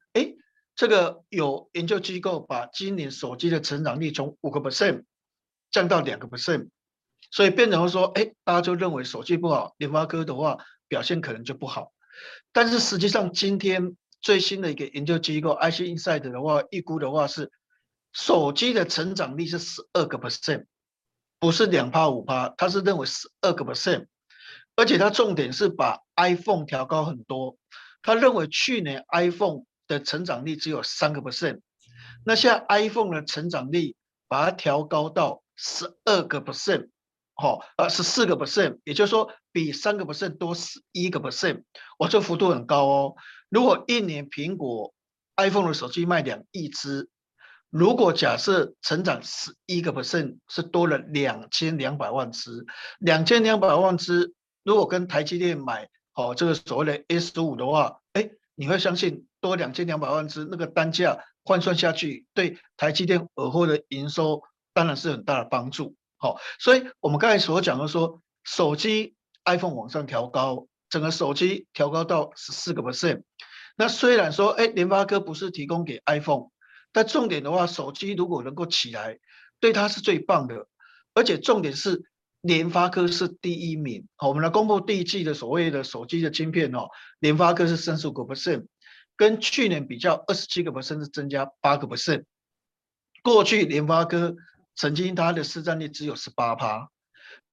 [0.76, 5.04] 这个有研究机构把今年手机的成长率从五个 percent
[5.70, 6.68] 降到两个 percent，
[7.30, 11.92] 所以变成说，哎，大家就认为手机不好，联发科的话表现可能就不好。
[12.52, 17.50] 但是实际上，今天最新的一个研究机构 IC Insight 的话，预估的话是
[18.12, 20.66] 手机的成长率是十二个 percent，
[21.38, 24.06] 不是两趴五趴，他是认为十二个 percent，
[24.76, 27.56] 而且他重点是把 iPhone 调高很多，
[28.02, 31.60] 他认为去年 iPhone 的成长率只有三个 percent，
[32.24, 33.96] 那现在 iPhone 的成长率
[34.28, 36.90] 把它调高到十二个 percent。
[37.38, 41.64] 好，呃，十四个 percent，也就是说比三个 percent 多十一个 percent，
[41.98, 43.14] 哇，这幅度很高哦。
[43.50, 44.94] 如果一年苹果
[45.36, 47.10] iPhone 的手机卖两亿只，
[47.68, 52.64] 如果假设成长十一个 percent 是多了两千两百万只，
[52.98, 64.42] 两千两百万只，如果跟台积电买，好，这个所谓的 S 十五的话，哎，你会相信多两千两百万只，那个单价换算下去，对台积电尔后的营收
[64.74, 65.94] 当然是很大的帮助。
[66.16, 69.14] 好，所以我们刚才所讲的说，手机
[69.44, 73.22] iPhone 往上调高，整个手机调高到十四个 percent。
[73.76, 76.48] 那虽然说，哎，联发科不是提供给 iPhone，
[76.92, 79.18] 但重点的话，手机如果能够起来，
[79.60, 80.66] 对它是最棒的。
[81.12, 82.04] 而且重点是，
[82.46, 84.06] 联发科是第一名。
[84.16, 88.66] 好，我们来公布第一季的所谓的手机的晶片哦，联发科是三十五个 percent，
[89.16, 92.24] 跟去年比较，二十七个 percent 是增加八个 percent。
[93.22, 94.36] 过去联发科。
[94.78, 96.90] 曾经它的市占率只有十八趴，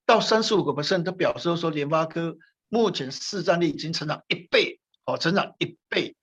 [0.05, 2.35] 到三十五个 percent，它表示说联发科
[2.67, 6.17] 目前市占率已经成长一倍，哦，成长一倍。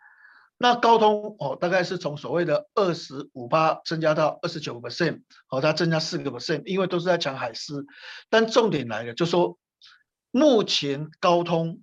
[0.63, 7.87] 那高通哦，大概是从所谓的二十五八增加到二十九个 percent，哦，它增加四个 percent，因为都是在抢海思。
[8.29, 9.59] 但重点来了，就说
[10.31, 11.81] 目前高通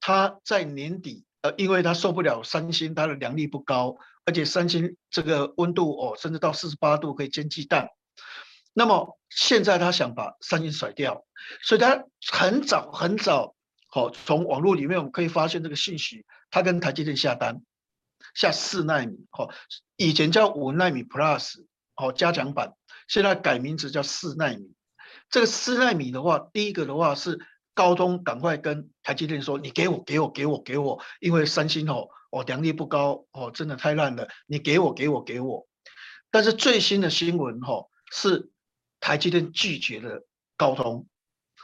[0.00, 7.90] 它在年底，呃，因为它受不了三星，它的良率不高，而且三星这个温度哦，甚至到四十八度可以煎鸡蛋。
[8.72, 11.24] 那么现在他想把三星甩掉，
[11.62, 13.54] 所以他很早很早，
[13.86, 17.62] 好，从网络里面我们可以发现这个信息，他跟台积电下单，
[18.34, 19.50] 下四奈米，哦，
[19.96, 21.64] 以前叫五奈米 Plus，
[21.96, 22.74] 哦，加强版，
[23.08, 24.72] 现在改名字叫四奈米。
[25.28, 27.38] 这个四奈米的话，第一个的话是
[27.74, 35.66] 高通赶快跟台积电说，你给我给我给我给我，因为三星哦，哦良率不高，哦真的太烂了，你给我给我给我。
[36.30, 38.50] 但是最新的新闻哈是。
[39.02, 40.26] 台积电拒绝了
[40.58, 41.06] 高通，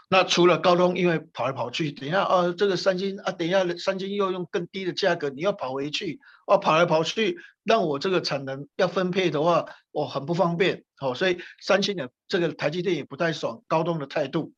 [0.09, 14.53] 那除了高通，因为跑来跑去，等一下啊，这个三星啊，等一下三星又用更低的价格，你要跑回去，啊，跑来跑去，让我这个产能要分配的话，我很不方便，好，所以三星的这个台积电也不太爽高通的态度。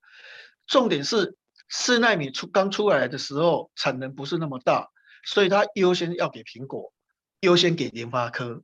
[0.67, 1.35] 重点是
[1.71, 4.91] 四纳米出刚出来的时候，产能不是那么大，
[5.25, 6.93] 所以它优先要给苹果，
[7.41, 8.63] 优先给联发科，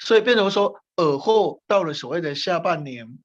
[0.00, 3.18] 所以变成说尔后到了所谓的下半年。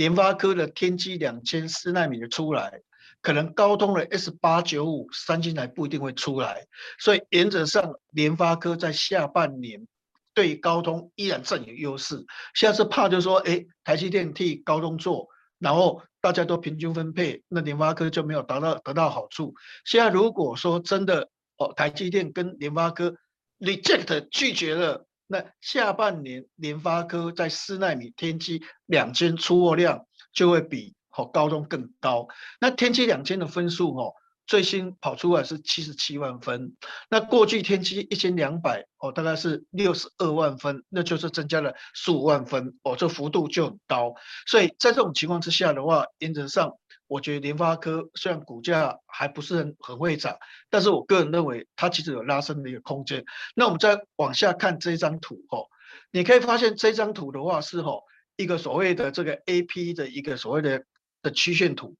[0.00, 2.80] 联发科的天玑两千四奈米的出来，
[3.20, 6.66] 可能高通的 S 八九五三星台不一定会出来，
[6.98, 9.86] 所以原则上联发科在下半年
[10.32, 12.24] 对高通依然占有优势。
[12.54, 19.54] 现在是怕就是说，哎，台积电替高通做，然后大家都平均分配，那联发科就没有达到得到好处。
[19.84, 23.16] 现在如果说真的哦，台积电跟联发科
[23.58, 25.06] reject 拒绝了。
[25.32, 32.26] 那下半年联发科在四奈米天玑两千出货量就会比好高通更高。
[32.60, 34.14] 那天玑两千的分数哦，
[34.44, 36.74] 最新跑出来是七十七万分。
[37.08, 44.14] 那过去天玑一千两百哦，大概是六十二万分，那就是增加了十五万分哦，这幅度就很高。
[44.48, 46.72] 所以在这种情况之下的话，原则上。
[47.10, 50.36] 我觉得联发科虽然股价还不是很很会涨，
[50.70, 53.24] 但是我个人认为它其实有拉升的一个空间。
[53.56, 55.66] 那我们再往下看这张图哦，
[56.12, 58.04] 你可以发现这张图的话是哦
[58.36, 60.84] 一个所谓的这个 A P 的一个所谓的
[61.20, 61.96] 的曲线图。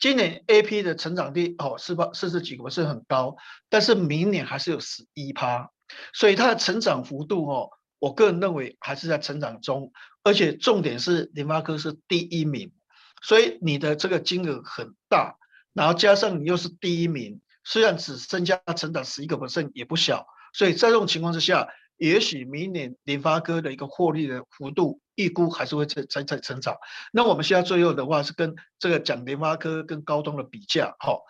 [0.00, 3.36] 今年 A P 的成长率哦四八四十几个是很高，
[3.68, 5.70] 但是明年还是有十一趴，
[6.12, 9.92] 所以它的成长幅度哦，我个人认为还是在成长中，
[10.24, 12.72] 而且重点是联发科是第一名。
[13.22, 15.36] 所以你的这个金额很大，
[15.72, 26.76] 然后加上你又是第一名，虽然只增加成长十一个 percent 也不小，所以在这种情况之下，也许明年联发科的一个获利的幅度预估还是会在在在成长。
[27.12, 31.22] 那我们现在最后的话是跟这个讲联发科跟高通的比价，好，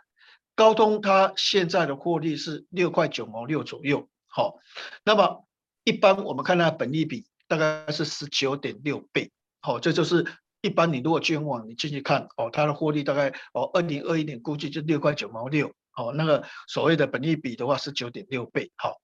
[0.55, 4.59] 高通它现在的获利是六块九毛六左右，好，
[5.05, 5.47] 那么
[5.85, 10.27] 一般我们看它本利比大概是十九点六倍，好，这就是。
[10.61, 19.01] 一般你如果券网你进去看哦，它的获利大概哦，二零二一年估计就六块九毛六，哦，那个所谓的本益比的话是九点六倍，好，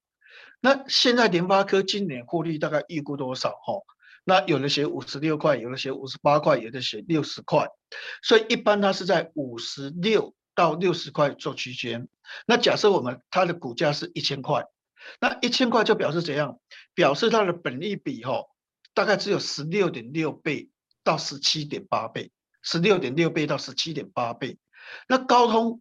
[0.60, 3.50] 那现在联发科今年获利大概预估多少？
[3.50, 3.74] 哈，
[4.24, 7.68] 那有的写五十六块，有的写五十八块，有的写六十块，
[8.22, 12.08] 所以一般它是在五十六到六十块做区间。
[12.46, 14.64] 那假设我们它的股价是一千块，
[15.20, 16.58] 那一千块就表示怎样？
[16.94, 18.48] 表示它的本益比吼，
[18.94, 20.70] 大概只有十六点六倍
[21.04, 24.58] 到十七点八倍，十六点六倍到十七点八倍。
[25.08, 25.80] 那高通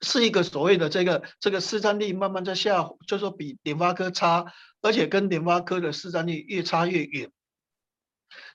[0.00, 7.30] 是一个所谓的这个这个市占率慢慢在下，就是说比联发科差，而且跟联发科的市占率越差越远。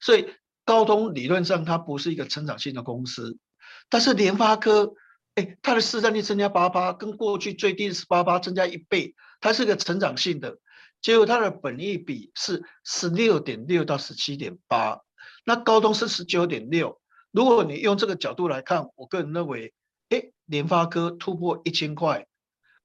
[0.02, 0.34] 所以
[0.66, 3.38] 高通理论上它不是一个成长性的公司，
[3.90, 4.94] 但是联发科，
[5.36, 10.58] 哎，它的市占率增加八八，跟过去最低的十八趴增加一倍，它是个成长性的。
[11.02, 15.00] 结果它的本益比是十六点六到十七点八，
[15.50, 17.02] 那高通是十九点六。
[17.32, 19.74] 如果你用这个角度来看，我个人认为，
[20.10, 22.28] 哎，联发科突破一千块，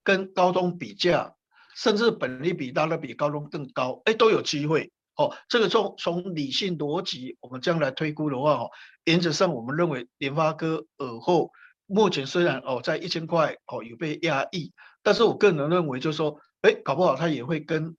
[0.03, 1.35] 跟高通比价，
[1.77, 4.90] 甚至本利比大概比高通更高，哎，都有机会。
[5.14, 8.70] 哦，这个从从理性逻辑，我们将来推估的话，哦，
[9.05, 11.50] 原则上我们认为联发科尔后
[11.85, 14.72] 目前虽然哦在一千块哦有被压抑，
[15.03, 17.94] 但是我个人认为就是说，哎，搞不好它也会跟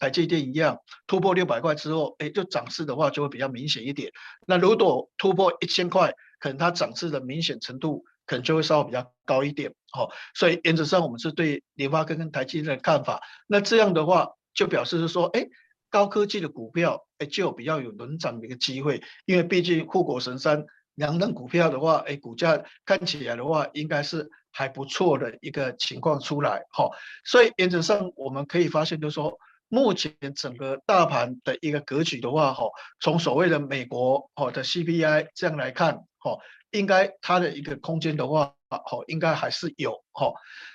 [0.00, 4.10] 台积电一样突破六百块之后，哎，就涨势的话就会比较明显一点。
[4.48, 9.70] 那如果突破一千块，可能它涨势的明显程度可能就会稍微比较高一点。
[9.96, 13.22] 哦，所以原则上我们是对联发科跟台积电的看法。
[13.46, 15.46] 那这样的话就表示是说，哎。
[15.92, 26.88] 高科技的股票，哎，就比较有轮涨的一个机会，因为毕竟护国神山两档股票的话，哎，股价看起来的话，应该是还不错的一个情况出来，哈，
[27.24, 29.36] 所以原则上我们可以发现，就是说，
[29.70, 32.66] 目前整个大盘的一个格局的话，哈，
[33.00, 36.36] 从所谓的美国哦的 CPI 这样来看，哈，
[36.70, 40.34] 应该它的一个空间的话，好，应该还是有，哈。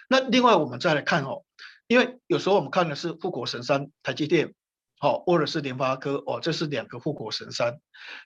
[0.09, 1.43] 那另外我们再来看，哦，
[1.85, 4.55] 因为有时候我们看的是护国神山台积电。
[4.97, 7.79] 好，或者是联发科哦，这是两个护国神山。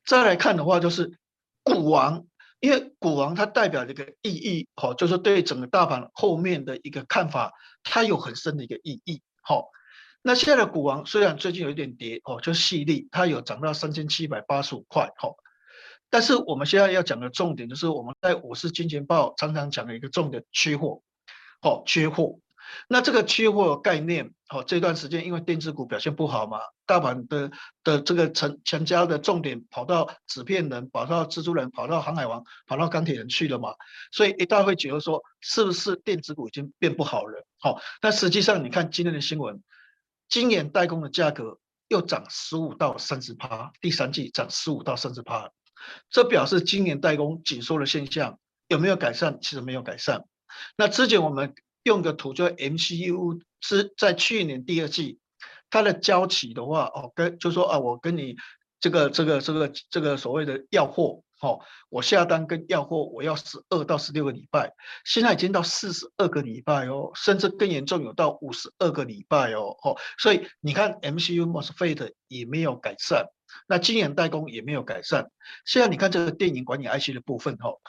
[0.05, 1.17] 再来看的话，就是
[1.63, 2.27] 股王，
[2.59, 7.53] 因为股王它代表的一个意义，好，就是对整个大盘后面的一个看法，
[7.83, 9.23] 它有很深的一个意义。
[9.41, 9.67] 好，
[10.21, 15.35] 那现在的股王虽然最近有一点跌，哦，就矽力它有涨到三千七百八十五块，哦，
[16.09, 21.01] 但是我们现在要讲的重点就是我们在我是金钱豹常常讲的一个重点，缺货，
[21.61, 22.39] 好，缺货。
[22.87, 27.49] 那这个缺货概念，好，这段时间因为电子股表现不好嘛，大盘的
[27.83, 33.73] 的这个成成交的重点跑到纸片人，跑到蜘蛛人，跑到航海王，跑到钢铁人去了嘛，
[34.11, 37.43] 所以一大家会觉得说，是不是电子股已经变不好了？
[37.57, 39.63] 好，但实际上你看今天的新闻，
[40.29, 45.51] 今年代工的价格又涨十五到三十趴，第三季涨十五到三十趴，
[46.09, 49.39] 这表示今年代工紧缩的现象有没有改善？
[49.41, 50.23] 其实没有改善。
[50.77, 51.53] 那之前我们。
[51.83, 55.17] 用个图，就 MCU 是在去年第二季，
[55.69, 58.35] 它的交期的话，哦，跟就说啊，我跟你
[58.81, 64.73] 这个这个这个这个所谓的要货，哦，我下单跟要货，我要十二到十六个礼拜，
[65.05, 73.27] 现在已经到四十二个礼拜哦，甚至更严重有到五十二个礼拜哦，哦，所以你看 MCU MOSFET 也没有改善，
[73.67, 75.29] 那晶圆代工也没有改善，
[75.65, 77.79] 现在你看这个电源管理 IC 的部分，哦。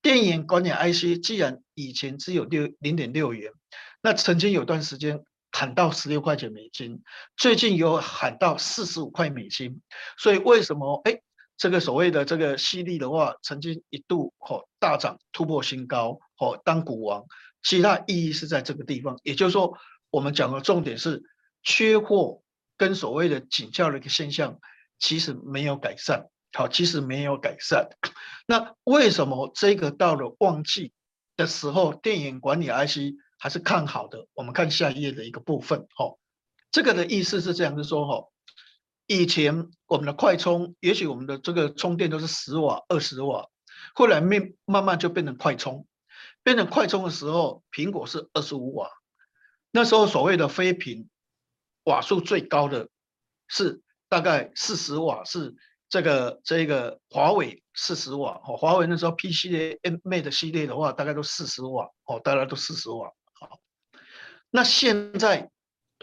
[0.00, 3.50] 电源管理 IC 既然以前只有六零点六元，
[4.00, 7.02] 那曾经有段时间喊到十六块钱美金，
[7.36, 9.82] 最近有喊到四十五块美金，
[10.16, 11.20] 所以为什么哎
[11.58, 17.26] 这个所谓的这个矽力的话，曾经一度哦大涨突破新高哦当股王，
[17.62, 19.76] 其他意义是在这个地方，也就是说
[20.10, 21.22] 我们讲的重点是
[21.62, 22.40] 缺货
[22.78, 24.58] 跟所谓的紧俏的一个现象
[24.98, 26.28] 其实没有改善。
[26.54, 27.90] 好，其实没有改善。
[28.46, 30.94] 那为什么这个到了旺季
[31.36, 34.26] 的时候，电影管理 IC 还是看好的？
[34.32, 35.86] 我们看下一页的一个部分。
[35.98, 36.16] 哦，
[36.70, 38.28] 这个的意思是这样子说，哦，
[39.08, 43.48] 以前我们的快充，也许我们的这个充电都是十瓦、二十瓦，
[43.92, 45.84] 后来慢慢慢就变成快充，
[46.44, 48.88] 变成快充的时候，苹果是二十五瓦，
[49.72, 51.08] 那时候所谓的非屏
[51.82, 52.88] 瓦数最高的
[53.48, 55.56] 是大概四十瓦是。
[55.90, 63.10] 这个这个华为四十瓦哦，华为那时候 P 系列、Mate 系列的话，大概都四十瓦哦，大概都四十瓦。
[63.32, 63.58] 好，
[64.50, 65.50] 那现在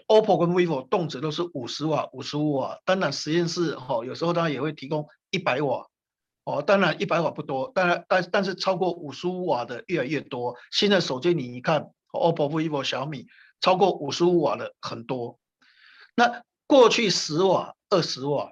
[0.08, 2.80] OPPO 跟 VIVO 动辄都是五十瓦、五十五瓦。
[2.86, 5.88] 当然实验室哈，有时候它也会提供一百瓦
[6.44, 6.62] 哦。
[6.62, 10.56] 当然一百瓦不多，当然但但是超过五十五瓦的越来越多。
[10.72, 13.28] 现在手机你一看，OPPO、VIVO、小米
[13.60, 15.40] 超过五十五瓦的很多。
[16.16, 18.52] 那过去十瓦、二十瓦。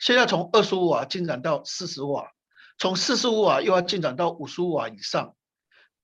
[0.00, 2.30] 现在从二十五瓦进展到四十瓦，
[2.76, 5.34] 从四十五瓦又要进展到五十五瓦以上，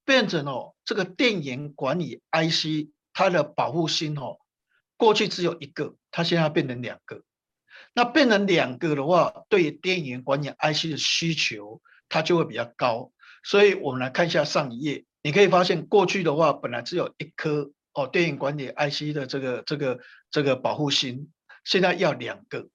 [0.07, 4.39] 变成哦，这个电源管理 IC 它的保护芯哦，
[5.01, 7.23] 过去只有一个，它现在变成两个。
[7.95, 11.81] 那变成两个的话，对于电源管理 IC 的需求
[12.11, 13.11] 它就会比较高。
[13.43, 21.31] 所以我们来看一下上一页，你可以发现过去的话本来只有一颗哦，电源管理 IC 的这个这个这个保护芯，
[21.65, 22.69] 现在要两个。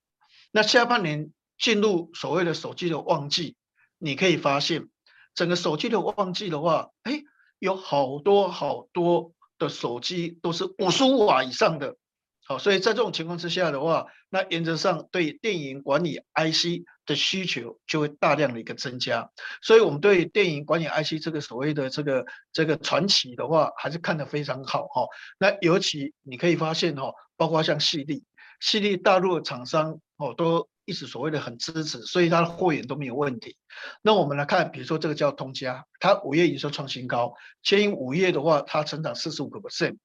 [0.51, 3.55] 那下半年进入所谓的手机的旺季，
[3.99, 4.89] 你可以发现
[5.36, 7.21] 整个手机的旺季的话，哎，
[7.59, 11.95] 有好多好多的手机都是五十五瓦以上的。
[12.48, 19.32] 好，所以在这种情况之下的话，那原则上对电影管理 IC 的需求就会大量的一个增加，
[19.64, 22.24] 所以我们对电影管理 IC 这个所谓的这个
[22.54, 25.08] 这个传奇的话，还是看得非常好哈。
[25.39, 28.24] 那尤其你可以发现哈，包括像矽力，
[28.62, 33.58] 矽力大陆的厂商哦都一直所谓的很支持，所以它的货源都没有问题。
[34.04, 37.34] 那我们来看，比如说这个叫通家，它五月营收创新高，
[37.64, 39.98] 前五月的话它成长四十五个 percent。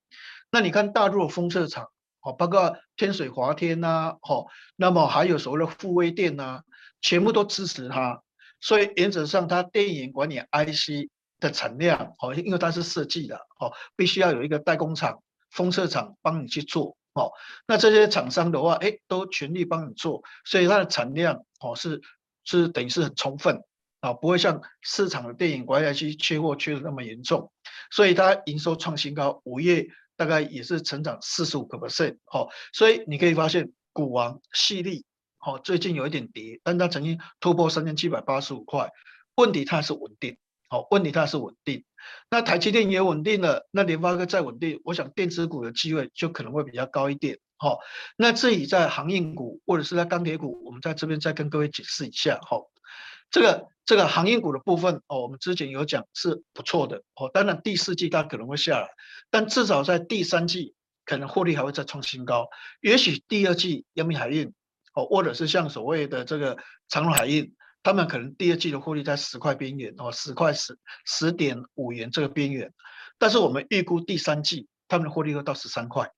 [0.51, 1.91] 那你看大陆的封测厂。
[2.23, 4.47] 哦，包括天水华天呐，哦，
[4.77, 6.63] 那么还有所谓的富威电呐，
[7.01, 8.23] 全部都支持它。
[8.61, 11.09] 所以原则上，它电源管理 IC
[11.41, 17.33] 的产量，哦，因为它是设计的，哦，必须要有一个代工厂、封测厂帮你去做，哦，
[17.67, 22.03] 那这些厂商的话，哎，都全力帮你做，所以它的产量，哦，是
[22.45, 23.63] 是等于是很充分，
[24.01, 27.51] 啊，不会像市场的电源管理 IC 缺货缺的那么严重，
[27.91, 29.87] 所以它营收创新高，五月。
[30.21, 35.07] 大概也是成长四十五个 percent，好，所以你可以发现，股王矽力，
[35.39, 38.91] 好，最近有一点跌，但它曾经突破三千七百八十五块，
[39.37, 40.37] 问题它是稳定，
[40.69, 41.87] 好，问题它是稳定，
[42.29, 47.79] 那台积电也稳定了，那联发科再稳定，我想电子股的机会就可能会比较高一点，好，
[48.19, 52.67] 那至于在航运股或者是在钢铁股，我们在这边再跟各位解释一下，好。
[53.31, 57.31] 这个这个航运股的部分哦，我们之前有讲是不错的哦。
[57.33, 58.89] 当然第四季它可能会下来，
[59.31, 60.75] 但至少在第三季
[61.05, 62.49] 可能获利还会再创新高。
[62.81, 64.53] 也许第二季阳明海运
[64.95, 66.59] 哦，或者是像所谓的这个
[66.89, 72.73] 长荣海运，他们可能第二季的获利在十块边缘哦，十块十十点五元这个边缘。
[73.19, 76.11] 但是我们预估第三季他们的获利会到十三块，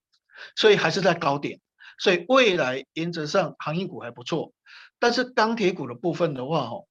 [0.55, 1.59] 所以还是在高点。
[1.99, 4.51] 所以未来原则上航运股还不错，
[4.99, 6.87] 但是钢铁股的部分的话哦。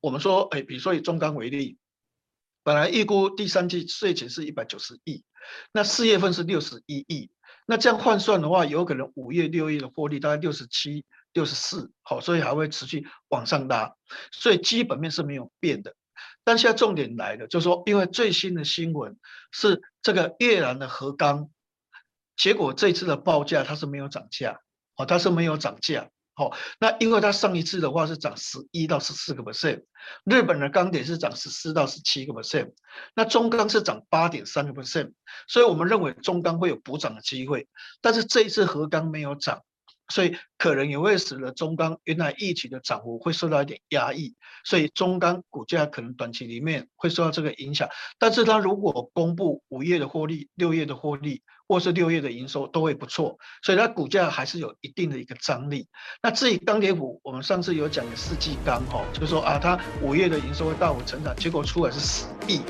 [0.00, 1.78] 我们说，哎，比如说以中钢为例，
[2.62, 5.24] 本来预估第三季税前是一百九十亿，
[5.72, 7.30] 那四月份是六十一亿，
[7.66, 13.94] 那这样换算的话，有可能五月、六月的获利大概六十七、六十四，好，所以还会持续往上拉，
[14.30, 15.94] 所以基本面是没有变的。
[16.44, 19.18] 但现在重点来了，就是说，因为最新的新闻
[19.50, 21.50] 是这个越南的河钢，
[22.36, 24.60] 结果这次的报价它是没有涨价，
[24.96, 26.10] 哦，它是没有涨价。
[26.38, 29.84] 好，那因为它上一次的话是涨十一到十四个 percent，
[30.26, 32.72] 日本的钢铁是涨十四到十七个 percent，
[33.14, 35.12] 那中钢是涨八点三个 percent，
[35.48, 37.66] 所以我们认为中钢会有补涨的机会，
[38.02, 39.62] 但是这一次合钢没有涨，
[40.08, 51.42] 所以可能也会使得中钢原来预期的涨幅会受到一点压抑，所以中钢股价可能短期里面会受到这个影响，但是它如果公布五月的获利、六月的获利。
[51.68, 55.88] 或是六月的营收都会不错，所以它股价还是有一定的一个张力。
[56.22, 62.60] 那至于钢铁股，我们上次有讲的世纪钢哈，就是说啊，它五月的营收会大幅成长，结果出来是十亿，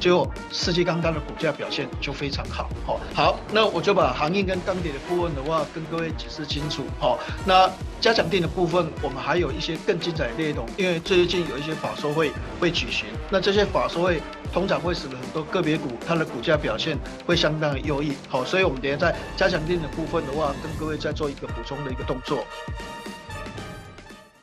[0.00, 2.68] 结果世纪钢它的股价表现就非常好。
[2.86, 6.84] 好，好，那我就把航运跟钢铁的部分的话跟各位解释清楚。
[6.98, 14.22] 好，那加强錠的部分，我们还有一些更精彩的内容，因为最近有一些法说会会举行，那这些法说会。
[14.52, 16.96] 通常会使得很多个别股它的股价表现
[17.26, 22.46] 会相当的优异，好，所以我们等下在加强练的部分的话，跟各位再做一个补充的一个动作。